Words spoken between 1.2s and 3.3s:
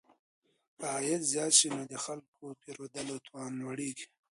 زيات سي نو د خلګو د پيرودلو